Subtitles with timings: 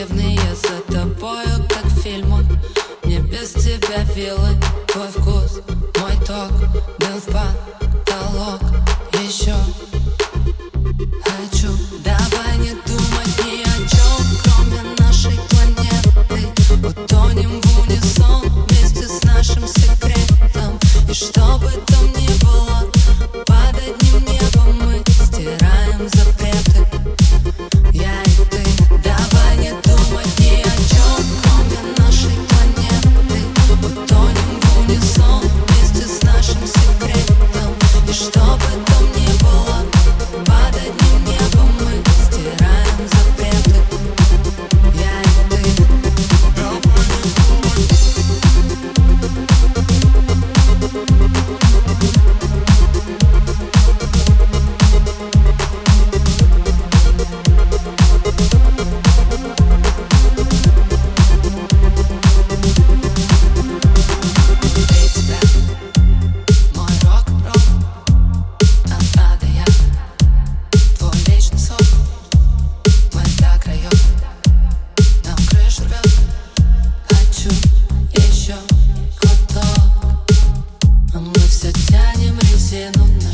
[0.00, 2.44] деревные за тобою, как в фильмах
[3.04, 4.48] Мне без тебя вилы,
[4.86, 5.60] твой вкус,
[5.98, 6.52] мой ток
[6.98, 8.60] Был в потолок.
[9.12, 9.54] Еще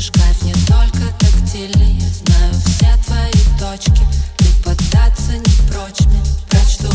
[0.07, 4.01] шкаф не только тактильный Я знаю все твои точки.
[4.37, 6.05] Ты поддаться не прочь.
[6.07, 6.87] Мне Прочту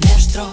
[0.00, 0.52] меж строк